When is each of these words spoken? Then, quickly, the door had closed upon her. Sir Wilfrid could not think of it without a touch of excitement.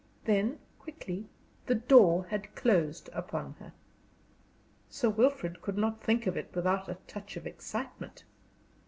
Then, 0.25 0.57
quickly, 0.79 1.27
the 1.67 1.75
door 1.75 2.25
had 2.31 2.55
closed 2.55 3.11
upon 3.13 3.53
her. 3.59 3.71
Sir 4.89 5.11
Wilfrid 5.11 5.61
could 5.61 5.77
not 5.77 6.01
think 6.03 6.25
of 6.25 6.35
it 6.35 6.49
without 6.55 6.89
a 6.89 6.97
touch 7.07 7.37
of 7.37 7.45
excitement. 7.45 8.23